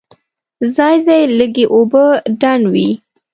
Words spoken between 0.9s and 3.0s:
ځای لږې اوبه ډنډ وې.